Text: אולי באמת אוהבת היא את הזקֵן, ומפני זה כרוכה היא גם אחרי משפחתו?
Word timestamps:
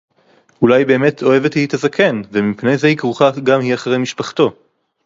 אולי 0.61 0.85
באמת 0.85 1.23
אוהבת 1.23 1.53
היא 1.53 1.67
את 1.67 1.73
הזקֵן, 1.73 2.21
ומפני 2.31 2.77
זה 2.77 2.89
כרוכה 2.97 3.31
היא 3.35 3.43
גם 3.43 3.59
אחרי 3.73 3.97
משפחתו? 3.97 4.53